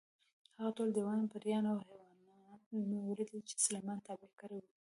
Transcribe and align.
هغه 0.57 0.71
ټول 0.77 0.89
دیوان، 0.97 1.19
پېریان 1.31 1.63
او 1.71 1.77
حیوانات 1.87 2.61
مې 2.89 2.99
ولیدل 3.03 3.39
چې 3.49 3.55
سلیمان 3.65 3.97
تابع 4.07 4.31
کړي 4.41 4.57
وو. 4.61 4.69